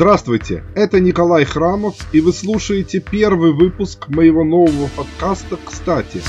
[0.00, 6.22] Здравствуйте, это Николай Храмов, и вы слушаете первый выпуск моего нового подкаста «Кстати».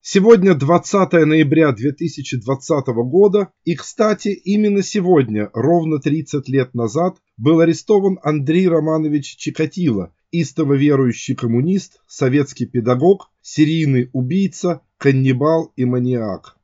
[0.00, 8.20] Сегодня 20 ноября 2020 года, и, кстати, именно сегодня, ровно 30 лет назад, был арестован
[8.22, 16.56] Андрей Романович Чикатило, истово верующий коммунист, советский педагог, серийный убийца, каннибал и маньяк.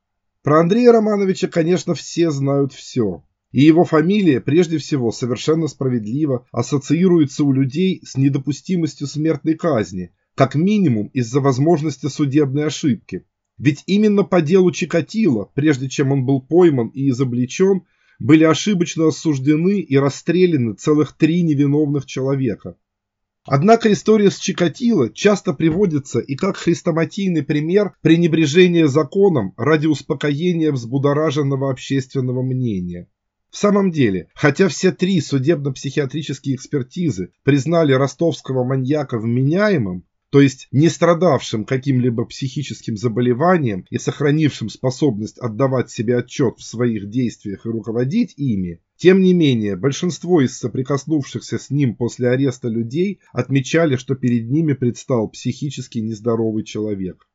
[0.44, 3.24] Про Андрея Романовича, конечно, все знают все.
[3.52, 10.54] И его фамилия, прежде всего, совершенно справедливо ассоциируется у людей с недопустимостью смертной казни, как
[10.54, 13.24] минимум из-за возможности судебной ошибки.
[13.58, 17.82] Ведь именно по делу Чикатило, прежде чем он был пойман и изобличен,
[18.20, 22.77] были ошибочно осуждены и расстреляны целых три невиновных человека.
[23.44, 31.70] Однако история с Чикатило часто приводится и как хрестоматийный пример пренебрежения законом ради успокоения взбудораженного
[31.70, 33.08] общественного мнения.
[33.50, 40.88] В самом деле, хотя все три судебно-психиатрические экспертизы признали ростовского маньяка вменяемым, то есть не
[40.88, 48.34] страдавшим каким-либо психическим заболеванием и сохранившим способность отдавать себе отчет в своих действиях и руководить
[48.36, 54.48] ими, тем не менее, большинство из соприкоснувшихся с ним после ареста людей отмечали, что перед
[54.48, 57.27] ними предстал психически нездоровый человек.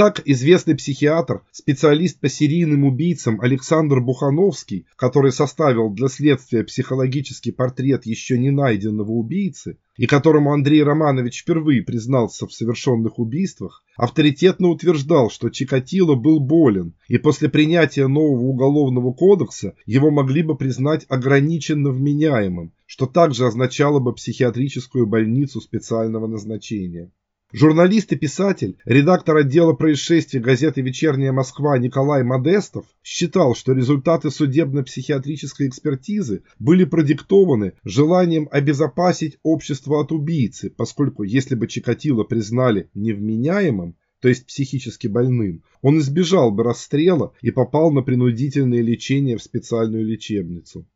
[0.00, 8.06] Так известный психиатр, специалист по серийным убийцам Александр Бухановский, который составил для следствия психологический портрет
[8.06, 15.28] еще не найденного убийцы, и которому Андрей Романович впервые признался в совершенных убийствах, авторитетно утверждал,
[15.28, 21.90] что Чикатило был болен, и после принятия нового уголовного кодекса его могли бы признать ограниченно
[21.90, 27.10] вменяемым, что также означало бы психиатрическую больницу специального назначения.
[27.52, 35.66] Журналист и писатель, редактор отдела происшествий газеты «Вечерняя Москва» Николай Модестов считал, что результаты судебно-психиатрической
[35.66, 44.28] экспертизы были продиктованы желанием обезопасить общество от убийцы, поскольку если бы Чикатило признали невменяемым, то
[44.28, 50.86] есть психически больным, он избежал бы расстрела и попал на принудительное лечение в специальную лечебницу.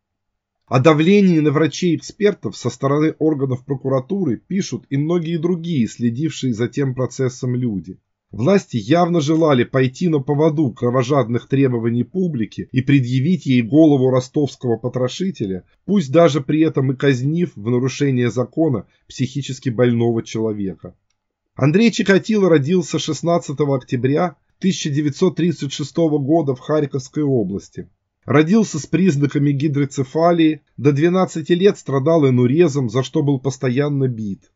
[0.67, 6.95] О давлении на врачей-экспертов со стороны органов прокуратуры пишут и многие другие, следившие за тем
[6.95, 7.99] процессом люди.
[8.31, 15.65] Власти явно желали пойти на поводу кровожадных требований публики и предъявить ей голову ростовского потрошителя,
[15.85, 20.97] пусть даже при этом и казнив в нарушение закона психически больного человека.
[21.55, 27.89] Андрей Чикатило родился 16 октября 1936 года в Харьковской области.
[28.25, 34.51] Родился с признаками гидроцефалии, до 12 лет страдал энурезом, за что был постоянно бит.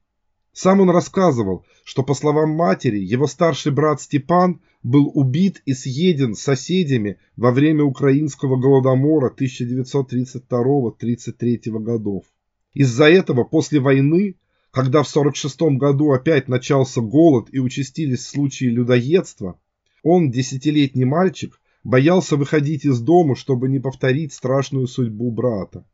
[0.52, 6.34] Сам он рассказывал, что, по словам матери, его старший брат Степан был убит и съеден
[6.34, 12.24] соседями во время украинского голодомора 1932-33 годов.
[12.72, 14.36] Из-за этого после войны,
[14.70, 19.60] когда в 1946 году опять начался голод и участились случаи людоедства,
[20.02, 25.84] он, десятилетний мальчик, боялся выходить из дома, чтобы не повторить страшную судьбу брата.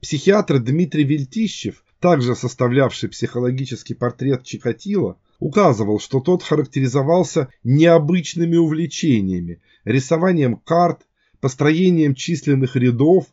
[0.00, 10.56] Психиатр Дмитрий Вельтищев, также составлявший психологический портрет Чикатило, указывал, что тот характеризовался необычными увлечениями, рисованием
[10.56, 11.06] карт,
[11.40, 13.26] построением численных рядов,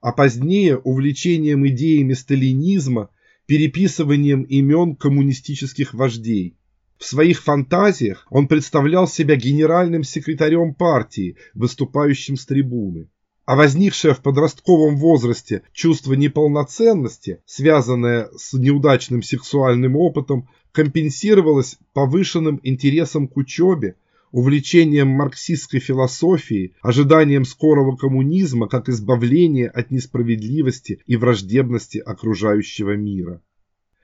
[0.00, 3.10] а позднее увлечением идеями сталинизма,
[3.46, 6.56] переписыванием имен коммунистических вождей.
[6.98, 13.08] В своих фантазиях он представлял себя генеральным секретарем партии, выступающим с трибуны.
[13.46, 23.28] А возникшее в подростковом возрасте чувство неполноценности, связанное с неудачным сексуальным опытом, компенсировалось повышенным интересом
[23.28, 23.96] к учебе,
[24.32, 33.42] увлечением марксистской философией, ожиданием скорого коммунизма как избавления от несправедливости и враждебности окружающего мира.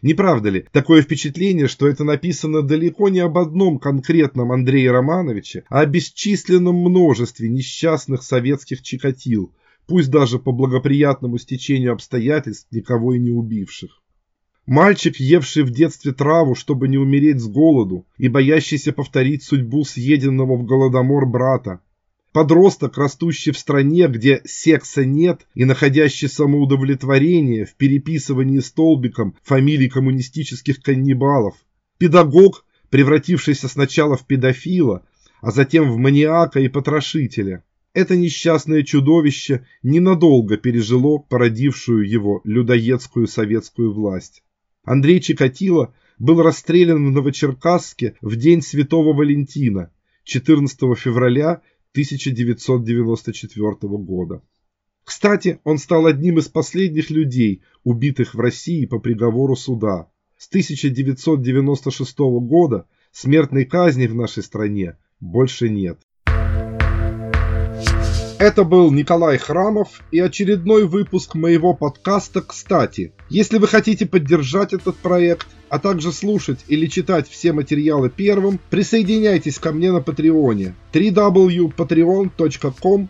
[0.03, 5.65] Не правда ли, такое впечатление, что это написано далеко не об одном конкретном Андрее Романовиче,
[5.69, 9.53] а о бесчисленном множестве несчастных советских чикатил,
[9.87, 14.01] пусть даже по благоприятному стечению обстоятельств никого и не убивших.
[14.67, 20.57] Мальчик, евший в детстве траву, чтобы не умереть с голоду, и боящийся повторить судьбу съеденного
[20.57, 21.81] в голодомор брата,
[22.33, 30.81] Подросток, растущий в стране, где секса нет и находящий самоудовлетворение в переписывании столбиком фамилий коммунистических
[30.81, 31.57] каннибалов.
[31.99, 35.05] Педагог, превратившийся сначала в педофила,
[35.41, 37.65] а затем в маниака и потрошителя.
[37.95, 44.45] Это несчастное чудовище ненадолго пережило породившую его людоедскую советскую власть.
[44.85, 49.91] Андрей Чикатило был расстрелян в Новочеркасске в день Святого Валентина,
[50.23, 54.43] 14 февраля 1994 года.
[55.05, 60.11] Кстати, он стал одним из последних людей, убитых в России по приговору суда.
[60.37, 66.01] С 1996 года смертной казни в нашей стране больше нет.
[68.41, 73.13] Это был Николай Храмов и очередной выпуск моего подкаста «Кстати».
[73.29, 79.59] Если вы хотите поддержать этот проект, а также слушать или читать все материалы первым, присоединяйтесь
[79.59, 83.09] ко мне на Патреоне www.patreon.com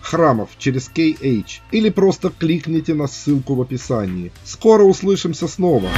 [0.00, 4.32] храмов через KH или просто кликните на ссылку в описании.
[4.42, 5.88] Скоро услышимся снова!